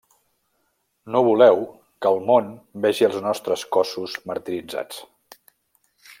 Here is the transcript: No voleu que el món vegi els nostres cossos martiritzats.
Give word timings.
No 1.15 1.19
voleu 1.27 1.61
que 2.05 2.13
el 2.15 2.25
món 2.31 2.49
vegi 2.87 3.07
els 3.09 3.19
nostres 3.27 3.67
cossos 3.77 4.17
martiritzats. 4.33 5.05